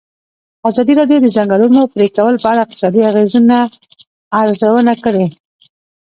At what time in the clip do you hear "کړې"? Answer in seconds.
5.03-5.25